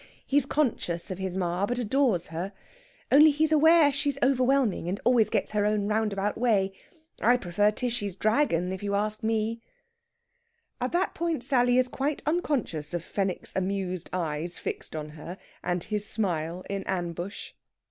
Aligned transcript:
He's 0.25 0.47
conscious 0.47 1.11
of 1.11 1.19
his 1.19 1.37
ma, 1.37 1.63
but 1.67 1.77
adores 1.77 2.25
her. 2.33 2.53
Only 3.11 3.29
he's 3.29 3.51
aware 3.51 3.93
she's 3.93 4.17
overwhelming, 4.23 4.87
and 4.89 4.99
always 5.05 5.29
gets 5.29 5.51
her 5.51 5.63
own 5.63 5.87
roundabout 5.87 6.39
way. 6.39 6.71
I 7.21 7.37
prefer 7.37 7.69
Tishy's 7.69 8.15
dragon, 8.15 8.73
if 8.73 8.81
you 8.81 8.95
ask 8.95 9.21
me." 9.21 9.61
At 10.81 10.91
that 10.93 11.13
point 11.13 11.43
Sally 11.43 11.77
is 11.77 11.87
quite 11.87 12.23
unconscious 12.25 12.95
of 12.95 13.03
Fenwick's 13.03 13.55
amused 13.55 14.09
eyes 14.11 14.57
fixed 14.57 14.95
on 14.95 15.09
her, 15.09 15.37
and 15.63 15.83
his 15.83 16.09
smile 16.09 16.63
in 16.67 16.83
ambush. 16.85 17.51